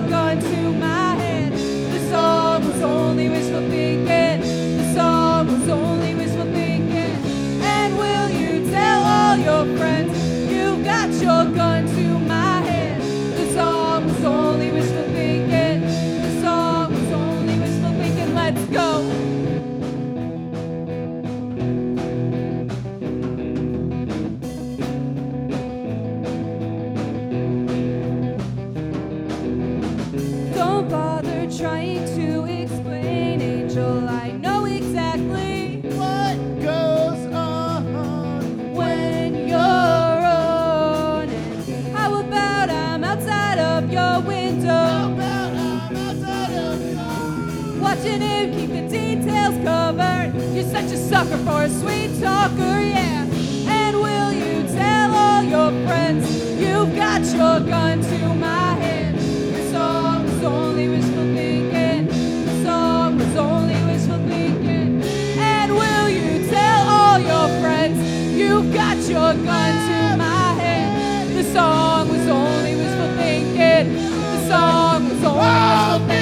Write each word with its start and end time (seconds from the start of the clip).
The 0.00 1.98
song 2.08 2.64
was 2.64 2.82
only 2.82 3.28
wishful 3.28 3.68
thinking. 3.68 4.06
The 4.78 4.94
song 4.94 5.46
was 5.48 5.68
only 5.68 6.14
wishful 6.14 6.44
thinking. 6.44 7.16
And 7.62 7.98
will 7.98 8.30
you 8.30 8.70
tell 8.70 9.02
all 9.02 9.36
your 9.36 9.76
friends 9.76 10.16
you 10.52 10.84
got 10.84 11.10
your 11.14 11.52
gun 11.52 11.86
to 11.86 12.18
my 12.20 12.60
head? 12.60 13.00
The 13.00 13.52
song 13.54 14.06
was 14.06 14.24
only 14.24 14.70
wishful 14.70 15.02
thinking. 15.02 15.80
The 15.80 16.42
song 16.42 16.94
was 16.94 17.12
only 17.12 17.58
wishful 17.58 17.90
thinking. 17.90 18.34
Let's 18.36 18.64
go. 18.66 19.17
Trying 31.58 32.04
to 32.14 32.44
explain, 32.44 33.40
Angel. 33.40 34.08
I 34.08 34.30
know 34.30 34.64
exactly 34.66 35.80
What 35.96 36.36
goes 36.62 37.26
on? 37.34 38.74
when 38.74 39.48
you're 39.48 39.58
on. 39.58 41.28
How 41.96 42.20
about 42.20 42.70
I'm 42.70 43.02
outside 43.02 43.58
of 43.58 43.92
your 43.92 44.20
window, 44.20 44.68
How 44.68 45.12
About 45.12 45.52
I'm 45.56 45.96
outside 45.96 46.54
of 46.54 47.74
your 47.74 47.82
watching 47.82 48.20
him 48.20 48.52
keep 48.54 48.70
the 48.70 48.88
details 48.88 49.56
covered. 49.64 50.32
You're 50.54 50.70
such 50.70 50.92
a 50.92 50.96
sucker 50.96 51.38
for 51.38 51.62
a 51.62 51.68
sweet 51.68 52.20
talker, 52.20 52.80
yeah. 52.80 53.27
Your 69.08 69.32
gun 69.32 69.72
to 69.88 70.16
my 70.18 70.52
head? 70.60 71.34
The 71.36 71.44
song 71.44 72.08
was 72.08 72.28
only 72.28 72.74
wishful 72.76 73.16
thinking. 73.16 73.94
The 73.94 74.48
song 74.48 75.08
was 75.08 75.24
only 75.24 75.38
wishful 75.40 76.08
thinking. 76.08 76.17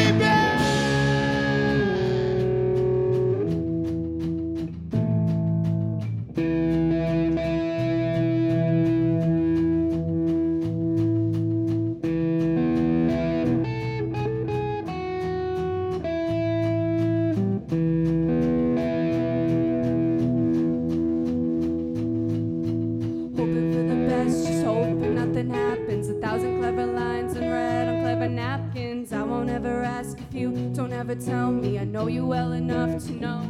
Nothing 25.37 25.55
happens. 25.55 26.09
A 26.09 26.15
thousand 26.15 26.61
clever 26.61 26.87
lines 26.87 27.37
unread 27.37 27.89
on 27.89 28.01
clever 28.01 28.29
napkins. 28.29 29.13
I 29.13 29.23
won't 29.23 29.51
ever 29.51 29.83
ask 29.83 30.19
if 30.19 30.35
you 30.35 30.51
don't 30.75 30.93
ever 30.95 31.15
tell 31.15 31.51
me. 31.51 31.79
I 31.79 31.85
know 31.85 32.07
you 32.07 32.25
well 32.27 32.53
enough 32.53 33.05
to 33.07 33.13
know. 33.13 33.41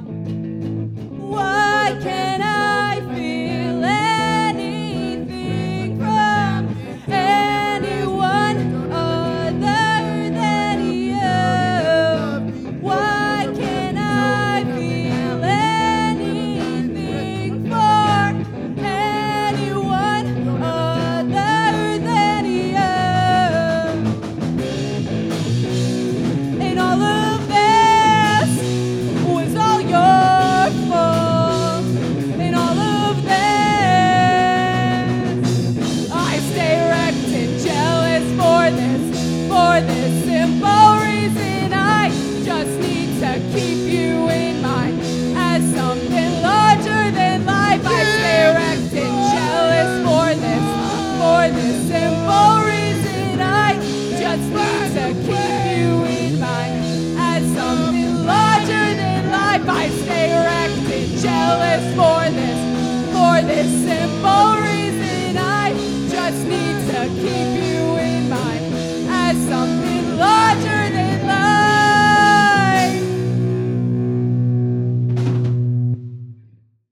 Why 1.31 1.97
can't 2.03 2.43
I 2.43 3.01
feel 3.15 3.56
simple 63.67 64.56